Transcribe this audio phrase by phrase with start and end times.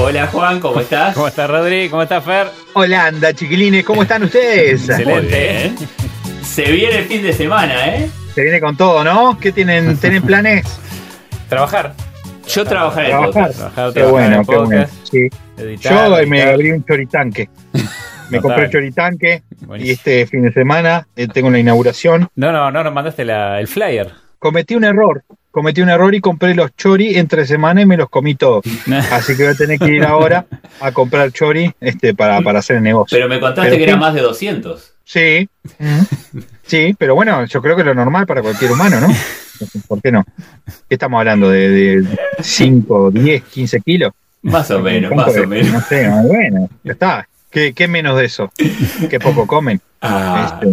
[0.00, 1.12] Hola Juan, ¿cómo estás?
[1.14, 1.88] ¿Cómo estás Rodri?
[1.88, 2.46] ¿Cómo estás Fer?
[2.74, 4.88] Hola, anda chiquilines, ¿cómo están ustedes?
[4.88, 5.72] Excelente, ¿eh?
[6.42, 8.08] Se viene el fin de semana, ¿eh?
[8.34, 9.36] Se viene con todo, ¿no?
[9.40, 10.64] ¿Qué tienen, tienen planes?
[11.48, 11.94] Trabajar.
[12.46, 13.52] Yo trabajaré trabajar.
[13.52, 14.86] Trabajar, Qué trabajar bueno, en qué bueno.
[15.02, 15.28] Sí.
[15.56, 15.92] editar,
[16.22, 17.48] Yo me abrí un choritanque.
[18.30, 18.42] Me Total.
[18.42, 19.94] compré el choritanque y Buenísimo.
[19.94, 22.28] este fin de semana eh, tengo una inauguración.
[22.36, 24.12] No, no, no nos mandaste la- el flyer.
[24.38, 25.24] Cometí un error.
[25.50, 28.64] Cometí un error y compré los chori entre semana y me los comí todos.
[29.12, 30.46] Así que voy a tener que ir ahora
[30.80, 33.16] a comprar chori este, para, para hacer el negocio.
[33.16, 34.92] Pero me contaste Pero que era más de 200.
[35.04, 35.48] Sí.
[36.68, 39.08] Sí, pero bueno, yo creo que lo normal para cualquier humano, ¿no?
[39.88, 40.22] ¿Por qué no?
[40.86, 41.48] ¿Qué estamos hablando?
[41.48, 41.70] ¿De,
[42.02, 44.12] de 5, 10, 15 kilos?
[44.42, 45.48] Más o menos, ¿Cuánto más o es?
[45.48, 45.72] menos.
[45.72, 47.28] No sé, bueno, ya está.
[47.50, 48.52] ¿Qué, qué menos de eso?
[49.08, 49.80] Que poco comen.
[50.00, 50.72] Ah, Este,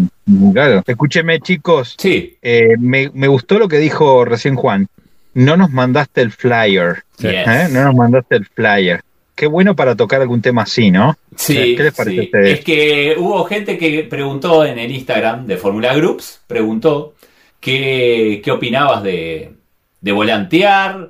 [0.53, 0.83] claro.
[0.85, 1.95] Escúcheme, chicos.
[1.97, 4.87] sí, eh, me, me gustó lo que dijo recién Juan.
[5.33, 7.03] No nos mandaste el flyer.
[7.17, 7.31] yes.
[7.47, 7.67] ¿eh?
[7.71, 9.01] No nos mandaste el flyer.
[9.33, 11.17] Qué bueno para tocar algún tema así, ¿no?
[11.35, 12.19] Sí, ¿Qué les parece sí.
[12.19, 12.59] a ustedes?
[12.59, 17.15] Es que hubo gente que preguntó en el Instagram de Formula Groups, preguntó
[17.59, 19.53] qué, qué opinabas de,
[20.01, 21.09] de volantear,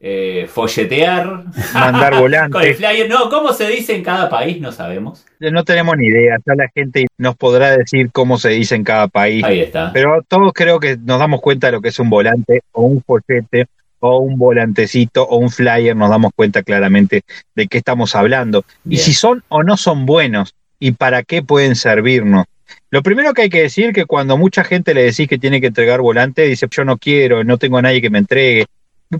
[0.00, 2.76] eh, folletear, Mandar con el volantes.
[2.76, 3.08] flyer.
[3.08, 4.60] No, ¿cómo se dice en cada país?
[4.60, 5.24] No sabemos.
[5.38, 6.36] No tenemos ni idea.
[6.44, 9.42] Ya la gente nos podrá decir cómo se dice en cada país.
[9.44, 9.92] Ahí está.
[9.92, 13.02] Pero todos creo que nos damos cuenta de lo que es un volante o un
[13.02, 13.66] follete
[14.00, 17.22] o un volantecito o un flyer, nos damos cuenta claramente
[17.54, 21.74] de qué estamos hablando y si son o no son buenos y para qué pueden
[21.74, 22.44] servirnos.
[22.90, 25.68] Lo primero que hay que decir que cuando mucha gente le decís que tiene que
[25.68, 28.66] entregar volante, dice yo no quiero, no tengo a nadie que me entregue.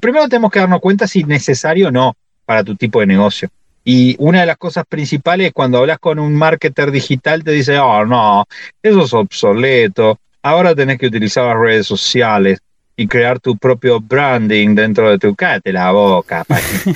[0.01, 3.49] Primero tenemos que darnos cuenta si es necesario o no para tu tipo de negocio.
[3.85, 7.79] Y una de las cosas principales es cuando hablas con un marketer digital, te dice,
[7.79, 8.47] oh, no,
[8.83, 10.19] eso es obsoleto.
[10.43, 12.61] Ahora tenés que utilizar las redes sociales
[12.97, 15.35] y crear tu propio branding dentro de tu...
[15.35, 16.45] Cállate la boca.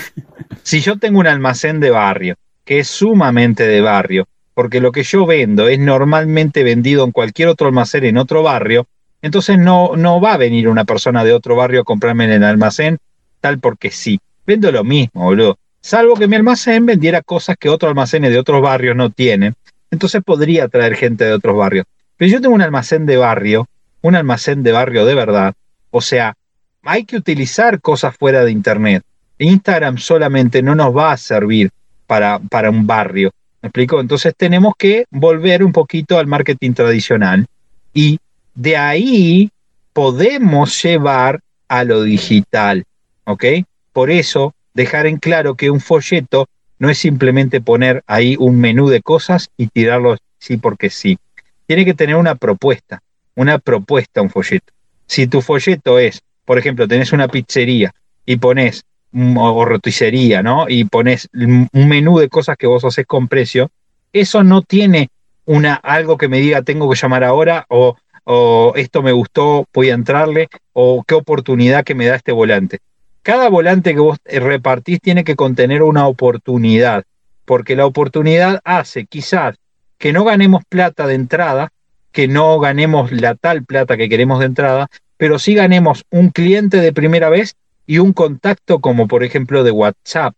[0.63, 5.03] si yo tengo un almacén de barrio, que es sumamente de barrio, porque lo que
[5.03, 8.87] yo vendo es normalmente vendido en cualquier otro almacén en otro barrio,
[9.23, 12.45] entonces no, no va a venir una persona de otro barrio a comprarme en el
[12.45, 12.99] almacén
[13.41, 14.21] tal porque sí.
[14.47, 15.59] Vendo lo mismo, boludo.
[15.81, 19.55] Salvo que mi almacén vendiera cosas que otros almacenes de otros barrios no tienen.
[19.91, 21.87] Entonces podría traer gente de otros barrios.
[22.17, 23.69] Pero yo tengo un almacén de barrio,
[24.03, 25.55] un almacén de barrio de verdad.
[25.91, 26.35] O sea,
[26.83, 29.03] hay que utilizar cosas fuera de Internet.
[29.39, 31.71] Instagram solamente no nos va a servir
[32.07, 33.31] para, para un barrio.
[33.63, 34.01] ¿Me explico?
[34.01, 37.47] Entonces tenemos que volver un poquito al marketing tradicional
[37.93, 38.19] y
[38.59, 39.53] de ahí
[39.93, 42.85] podemos llevar a lo digital.
[43.25, 43.45] ¿Ok?
[43.93, 46.49] Por eso, dejar en claro que un folleto
[46.81, 51.19] no es simplemente poner ahí un menú de cosas y tirarlo sí porque sí.
[51.67, 53.01] Tiene que tener una propuesta,
[53.37, 54.73] una propuesta un folleto.
[55.07, 57.95] Si tu folleto es, por ejemplo, tenés una pizzería
[58.27, 58.83] y pones
[59.13, 60.67] o roticería, ¿no?
[60.69, 63.71] Y pones un menú de cosas que vos haces con precio,
[64.13, 65.11] eso no tiene
[65.49, 67.97] una algo que me diga tengo que llamar ahora o,
[68.31, 72.81] o esto me gustó, voy a entrarle o qué oportunidad que me da este volante.
[73.23, 77.05] Cada volante que vos eh, repartís tiene que contener una oportunidad,
[77.47, 79.57] porque la oportunidad hace quizás
[79.97, 81.73] que no ganemos plata de entrada,
[82.13, 86.77] que no ganemos la tal plata que queremos de entrada, pero sí ganemos un cliente
[86.83, 87.57] de primera vez
[87.87, 90.35] y un contacto como por ejemplo de WhatsApp.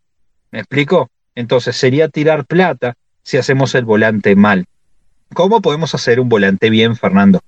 [0.52, 1.10] ¿Me explico?
[1.34, 4.66] Entonces sería tirar plata si hacemos el volante mal.
[5.34, 7.40] ¿Cómo podemos hacer un volante bien, Fernando?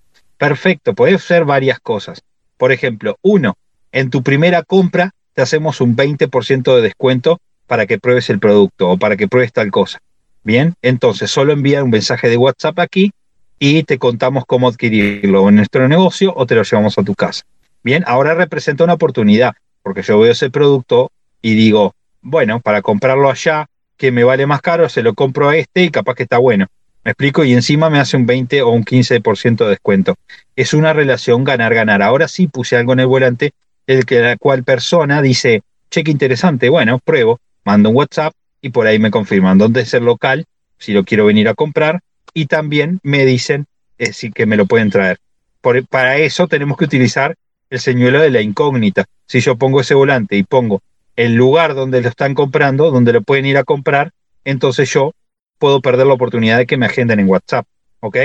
[0.43, 2.25] Perfecto, puedes hacer varias cosas.
[2.57, 3.55] Por ejemplo, uno,
[3.93, 7.39] en tu primera compra te hacemos un 20% de descuento
[7.69, 10.01] para que pruebes el producto o para que pruebes tal cosa.
[10.43, 13.13] Bien, entonces solo envía un mensaje de WhatsApp aquí
[13.61, 17.45] y te contamos cómo adquirirlo en nuestro negocio o te lo llevamos a tu casa.
[17.85, 23.31] Bien, ahora representa una oportunidad porque yo veo ese producto y digo, bueno, para comprarlo
[23.31, 23.67] allá,
[23.97, 26.67] que me vale más caro, se lo compro a este y capaz que está bueno.
[27.05, 27.45] ¿Me explico?
[27.45, 30.15] Y encima me hace un 20 o un 15% de descuento.
[30.55, 32.01] Es una relación ganar-ganar.
[32.03, 33.53] Ahora sí puse algo en el volante,
[33.87, 38.71] el que la cual persona dice, che, qué interesante, bueno, pruebo, mando un WhatsApp y
[38.71, 40.45] por ahí me confirman dónde es el local,
[40.79, 42.01] si lo quiero venir a comprar,
[42.35, 43.67] y también me dicen
[43.99, 45.19] eh, si que me lo pueden traer.
[45.61, 47.35] Por- para eso tenemos que utilizar
[47.71, 49.07] el señuelo de la incógnita.
[49.27, 50.83] Si yo pongo ese volante y pongo
[51.17, 54.13] el lugar donde lo están comprando, donde lo pueden ir a comprar,
[54.45, 55.13] entonces yo
[55.63, 57.65] puedo perder la oportunidad de que me agenden en WhatsApp,
[58.01, 58.17] ¿ok?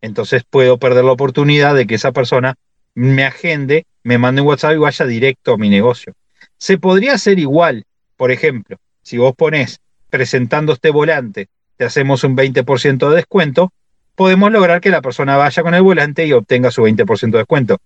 [0.00, 2.54] Entonces puedo perder la oportunidad de que esa persona
[2.94, 6.14] me agende, me mande un WhatsApp y vaya directo a mi negocio.
[6.56, 7.84] Se podría hacer igual,
[8.16, 13.74] por ejemplo, si vos pones presentando este volante, te hacemos un 20% de descuento,
[14.14, 17.76] podemos lograr que la persona vaya con el volante y obtenga su 20% de descuento.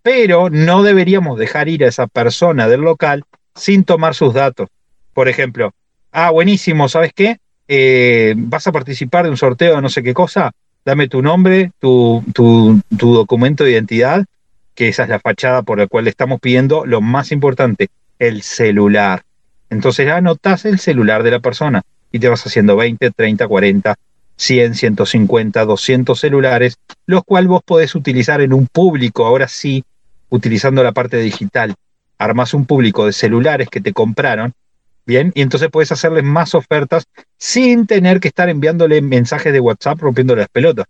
[0.00, 4.68] Pero no deberíamos dejar ir a esa persona del local sin tomar sus datos.
[5.12, 5.74] Por ejemplo,
[6.12, 7.38] ah, buenísimo, ¿sabes qué?
[7.72, 10.50] Eh, vas a participar de un sorteo de no sé qué cosa,
[10.84, 14.24] dame tu nombre, tu, tu, documento de identidad,
[14.74, 17.86] que esa es la fachada por la cual le estamos pidiendo lo más importante,
[18.18, 19.22] el celular.
[19.70, 23.94] Entonces ya anotas el celular de la persona y te vas haciendo 20, 30, 40,
[24.34, 26.76] 100, 150, 200 celulares,
[27.06, 29.84] los cuales vos podés utilizar en un público, ahora sí,
[30.28, 31.76] utilizando la parte digital.
[32.18, 34.54] Armas un público de celulares que te compraron,
[35.10, 37.04] bien, y entonces puedes hacerles más ofertas
[37.36, 40.86] sin tener que estar enviándole mensajes de WhatsApp rompiéndole las pelotas.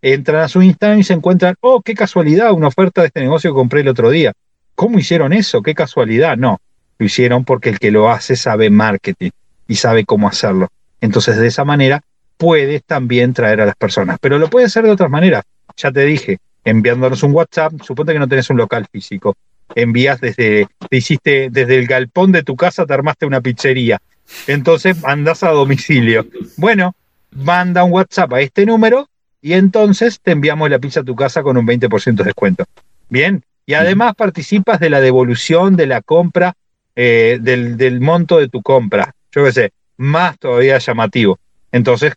[0.00, 3.50] Entran a su Instagram y se encuentran, oh, qué casualidad, una oferta de este negocio
[3.50, 4.32] que compré el otro día.
[4.76, 5.62] ¿Cómo hicieron eso?
[5.62, 6.36] ¿Qué casualidad?
[6.36, 6.60] No,
[6.98, 9.30] lo hicieron porque el que lo hace sabe marketing
[9.66, 10.68] y sabe cómo hacerlo.
[11.00, 12.02] Entonces, de esa manera,
[12.36, 14.18] puedes también traer a las personas.
[14.20, 15.42] Pero lo puedes hacer de otras maneras.
[15.76, 19.34] Ya te dije, enviándonos un WhatsApp, suponte que no tenés un local físico.
[19.74, 24.00] Envías desde, te hiciste desde el galpón de tu casa, te armaste una pizzería.
[24.46, 26.26] Entonces mandas a domicilio.
[26.56, 26.94] Bueno,
[27.30, 29.08] manda un WhatsApp a este número
[29.40, 32.64] y entonces te enviamos la pizza a tu casa con un 20% de descuento.
[33.08, 36.54] Bien, y además participas de la devolución de la compra,
[36.94, 39.14] eh, del, del monto de tu compra.
[39.32, 41.38] Yo qué sé, más todavía llamativo.
[41.72, 42.14] Entonces,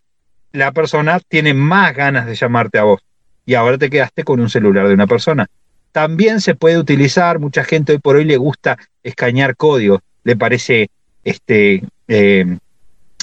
[0.52, 3.02] la persona tiene más ganas de llamarte a vos.
[3.46, 5.46] Y ahora te quedaste con un celular de una persona.
[5.92, 10.90] También se puede utilizar, mucha gente hoy por hoy le gusta escanear códigos, le parece
[11.24, 12.58] este, eh,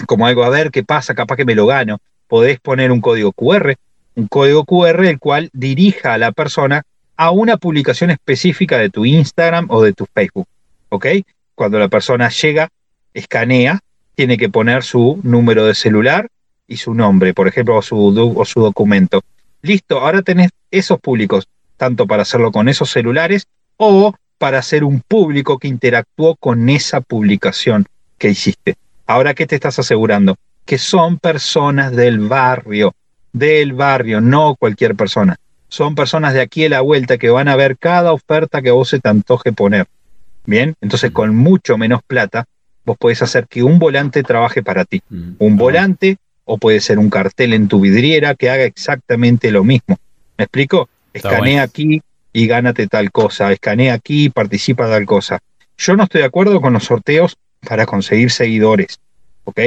[0.06, 2.00] como algo, a ver qué pasa, capaz que me lo gano.
[2.28, 3.76] Podés poner un código QR,
[4.16, 6.84] un código QR el cual dirija a la persona
[7.16, 10.48] a una publicación específica de tu Instagram o de tu Facebook.
[10.90, 11.08] ¿Ok?
[11.56, 12.70] Cuando la persona llega,
[13.14, 13.80] escanea,
[14.16, 16.28] tiene que poner su número de celular
[16.68, 17.98] y su nombre, por ejemplo, su,
[18.36, 19.22] o su documento.
[19.62, 21.48] Listo, ahora tenés esos públicos,
[21.78, 23.48] tanto para hacerlo con esos celulares
[23.78, 27.86] o para hacer un público que interactuó con esa publicación
[28.18, 28.76] que hiciste.
[29.06, 30.38] Ahora, ¿qué te estás asegurando?
[30.66, 32.94] Que son personas del barrio,
[33.32, 35.38] del barrio, no cualquier persona.
[35.70, 38.90] Son personas de aquí a la vuelta que van a ver cada oferta que vos
[38.90, 39.88] se te antoje poner.
[40.46, 42.46] Bien, entonces con mucho menos plata,
[42.86, 45.02] vos podés hacer que un volante trabaje para ti.
[45.10, 45.32] Mm.
[45.40, 49.98] Un volante o puede ser un cartel en tu vidriera que haga exactamente lo mismo.
[50.38, 50.90] ¿Me explico?
[51.18, 52.02] Escanea aquí
[52.34, 55.40] y gánate tal cosa, escanea aquí y participa tal cosa.
[55.78, 57.38] Yo no estoy de acuerdo con los sorteos
[57.68, 59.00] para conseguir seguidores,
[59.44, 59.60] ¿ok?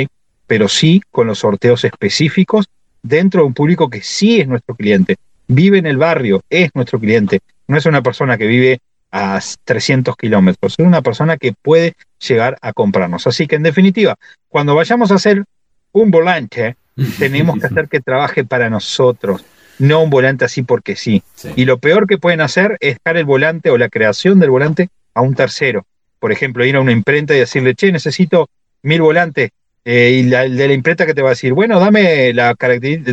[0.47, 2.69] Pero sí con los sorteos específicos
[3.03, 5.17] dentro de un público que sí es nuestro cliente,
[5.47, 8.81] vive en el barrio, es nuestro cliente, no es una persona que vive
[9.11, 11.95] a 300 kilómetros, es una persona que puede
[12.27, 13.27] llegar a comprarnos.
[13.27, 14.17] Así que en definitiva,
[14.49, 15.45] cuando vayamos a hacer
[15.93, 16.77] un volante,
[17.19, 19.45] tenemos que hacer que trabaje para nosotros,
[19.81, 21.23] no un volante así porque sí.
[21.35, 21.49] Sí.
[21.57, 24.91] Y lo peor que pueden hacer es dejar el volante o la creación del volante
[25.15, 25.87] a un tercero.
[26.19, 28.49] Por ejemplo, ir a una imprenta y decirle, che, necesito
[28.83, 29.51] mil volantes.
[29.85, 32.55] Eh, y la, el de la imprenta que te va a decir, bueno, dame, la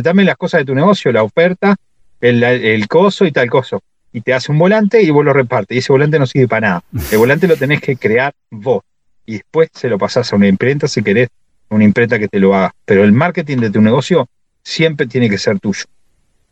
[0.02, 1.74] dame las cosas de tu negocio, la oferta,
[2.20, 3.82] el, el coso y tal coso.
[4.12, 5.74] Y te hace un volante y vos lo repartes.
[5.74, 6.84] Y ese volante no sirve para nada.
[7.12, 8.82] El volante lo tenés que crear vos.
[9.26, 11.28] Y después se lo pasás a una imprenta si querés,
[11.68, 12.72] una imprenta que te lo haga.
[12.86, 14.26] Pero el marketing de tu negocio
[14.62, 15.84] siempre tiene que ser tuyo.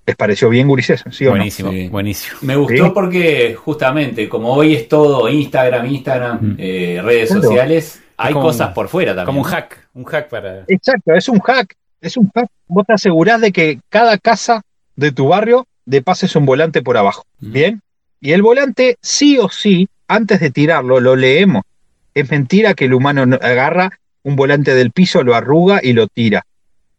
[0.06, 1.02] ¿Les pareció bien, Gurises?
[1.10, 1.36] ¿Sí o no?
[1.36, 1.88] buenísimo, Sí.
[1.88, 2.38] buenísimo.
[2.42, 2.90] Me gustó Sí.
[2.94, 6.54] porque justamente como hoy es todo Instagram, Instagram, Mm.
[6.58, 9.26] eh, redes sociales, hay como cosas por fuera también.
[9.26, 10.64] Como un hack, un hack para...
[10.68, 12.48] Exacto, es un hack, es un hack.
[12.68, 14.62] Vos te asegurás de que cada casa
[14.94, 17.52] de tu barrio de pases un volante por abajo, Mm.
[17.52, 17.80] ¿bien?
[18.20, 21.62] Y el volante, sí o sí, antes de tirarlo, lo leemos.
[22.14, 26.06] Es mentira que el humano no- agarra un volante del piso, lo arruga y lo
[26.06, 26.46] tira.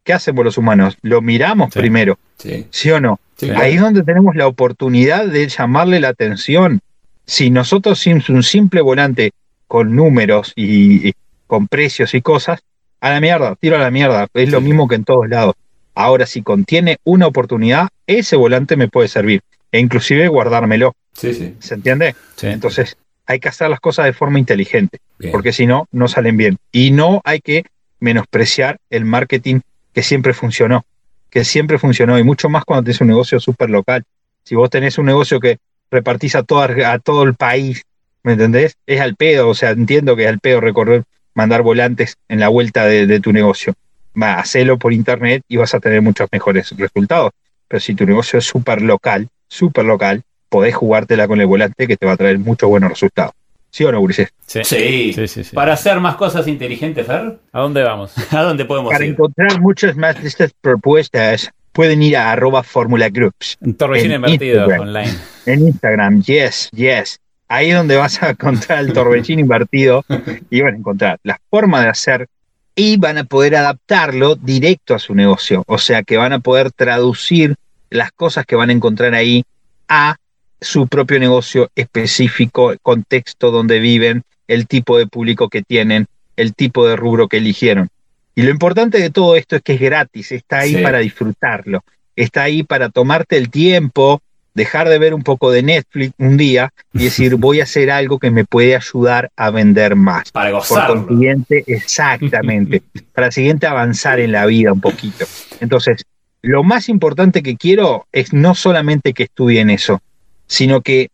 [0.08, 0.96] ¿Qué hacemos los humanos?
[1.02, 1.80] Lo miramos Sí.
[1.80, 3.20] primero, Sí, ¿sí o no?
[3.36, 6.80] sí, Ahí es donde tenemos la oportunidad de llamarle la atención.
[7.26, 9.32] Si nosotros un simple volante
[9.66, 11.12] con números y, y
[11.46, 12.60] con precios y cosas,
[13.02, 14.28] a la mierda, tiro a la mierda.
[14.32, 15.54] Es lo mismo que en todos lados.
[15.94, 19.42] Ahora, si contiene una oportunidad, ese volante me puede servir.
[19.72, 20.94] E inclusive guardármelo.
[21.12, 21.54] sí, sí.
[21.58, 22.14] ¿Se entiende?
[22.36, 22.46] Sí.
[22.46, 22.96] Entonces,
[23.26, 25.32] hay que hacer las cosas de forma inteligente, Bien.
[25.32, 26.56] porque si no, no salen bien.
[26.72, 27.66] Y no hay que
[28.00, 29.60] menospreciar el marketing
[29.92, 30.84] que siempre funcionó,
[31.30, 34.04] que siempre funcionó, y mucho más cuando tenés un negocio súper local.
[34.44, 35.58] Si vos tenés un negocio que
[35.90, 37.82] repartís a, a todo el país,
[38.22, 38.76] ¿me entendés?
[38.86, 41.04] Es al pedo, o sea, entiendo que es al pedo recorrer,
[41.34, 43.74] mandar volantes en la vuelta de, de tu negocio.
[44.20, 47.32] va, hacelo por internet y vas a tener muchos mejores resultados.
[47.68, 51.96] Pero si tu negocio es súper local, súper local, podés jugártela con el volante que
[51.96, 53.32] te va a traer muchos buenos resultados.
[53.70, 54.28] ¿Sí o no, Ulises?
[54.46, 54.60] Sí.
[54.64, 55.12] Sí.
[55.14, 55.54] Sí, sí, sí.
[55.54, 58.12] Para hacer más cosas inteligentes, Fer, ¿A dónde vamos?
[58.32, 59.12] ¿a dónde podemos Para ir?
[59.12, 63.56] encontrar muchas más de estas propuestas, pueden ir a arroba Formula Groups.
[63.60, 64.88] Un torbellino En invertido Instagram.
[64.88, 65.14] online.
[65.46, 67.20] En Instagram, yes, yes.
[67.48, 70.04] Ahí es donde vas a encontrar el torbellino invertido
[70.50, 72.28] y van a encontrar la forma de hacer
[72.74, 75.62] y van a poder adaptarlo directo a su negocio.
[75.66, 77.54] O sea que van a poder traducir
[77.90, 79.44] las cosas que van a encontrar ahí
[79.88, 80.16] a
[80.60, 86.54] su propio negocio específico, el contexto donde viven, el tipo de público que tienen, el
[86.54, 87.88] tipo de rubro que eligieron.
[88.34, 90.82] Y lo importante de todo esto es que es gratis, está ahí Sí.
[90.82, 91.82] para disfrutarlo,
[92.16, 94.20] está ahí para tomarte el tiempo,
[94.54, 98.18] dejar de ver un poco de Netflix un día y decir voy a hacer algo
[98.18, 100.30] que me puede ayudar a vender más.
[100.32, 101.06] Para Por gozarlo.
[101.06, 102.82] consiguiente, exactamente,
[103.14, 105.26] para siguiente avanzar en la vida un poquito.
[105.60, 106.04] Entonces,
[106.42, 110.00] lo más importante que quiero es no solamente que estudien eso,
[110.48, 111.10] sino que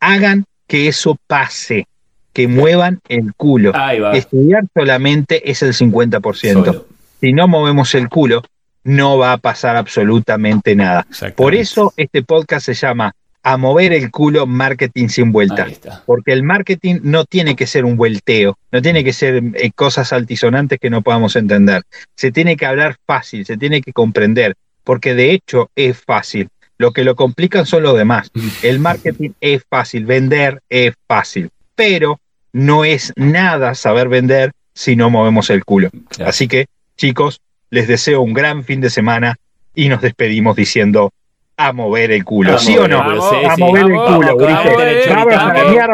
[0.00, 1.86] hagan que eso pase,
[2.34, 3.72] que muevan el culo.
[3.74, 4.12] Ahí va.
[4.12, 6.52] Estudiar solamente es el 50%.
[6.52, 6.86] Solo.
[7.20, 8.42] Si no movemos el culo,
[8.84, 11.06] no va a pasar absolutamente nada.
[11.36, 15.68] Por eso este podcast se llama A mover el culo marketing sin vuelta.
[16.04, 20.12] Porque el marketing no tiene que ser un vuelteo, no tiene que ser eh, cosas
[20.12, 21.82] altisonantes que no podamos entender.
[22.16, 26.48] Se tiene que hablar fácil, se tiene que comprender, porque de hecho es fácil.
[26.82, 28.32] Lo que lo complican son los demás.
[28.60, 32.18] El marketing es fácil, vender es fácil, pero
[32.52, 35.90] no es nada saber vender si no movemos el culo.
[36.08, 36.28] Claro.
[36.28, 39.36] Así que, chicos, les deseo un gran fin de semana
[39.76, 41.12] y nos despedimos diciendo
[41.56, 42.58] a mover el culo.
[42.58, 43.00] ¿Sí o no?
[43.00, 44.36] a mover el culo,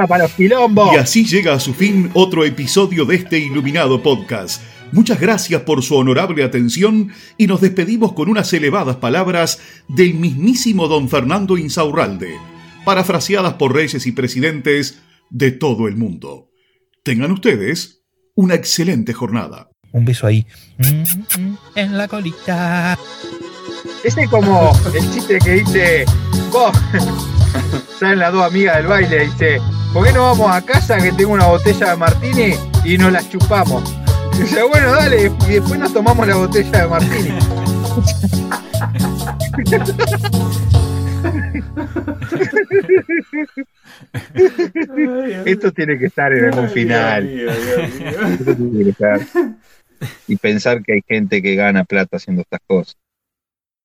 [0.09, 0.95] para los quilombos.
[0.95, 4.62] Y así llega a su fin otro episodio de este iluminado podcast.
[4.92, 10.88] Muchas gracias por su honorable atención y nos despedimos con unas elevadas palabras del mismísimo
[10.88, 12.37] don Fernando Insaurralde,
[12.85, 16.50] parafraseadas por reyes y presidentes de todo el mundo.
[17.02, 18.02] Tengan ustedes
[18.35, 19.68] una excelente jornada.
[19.92, 20.47] Un beso ahí.
[20.78, 22.99] Mm, mm, En la colita.
[24.04, 26.04] Ese es como el chiste que dice,
[26.50, 26.76] vos,
[27.99, 29.61] salen las dos amigas del baile, dice,
[29.92, 32.54] ¿por qué no vamos a casa que tengo una botella de martini
[32.85, 33.98] y nos la chupamos?
[34.38, 37.38] Y dice, bueno, dale, y después nos tomamos la botella de martini.
[45.45, 47.28] Esto tiene que estar en algún final.
[47.28, 49.21] Esto tiene que estar.
[50.28, 52.97] Y pensar que hay gente que gana plata haciendo estas cosas.